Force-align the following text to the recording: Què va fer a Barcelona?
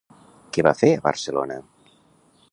Què 0.55 0.63
va 0.67 0.71
fer 0.79 0.89
a 0.95 1.03
Barcelona? 1.07 1.59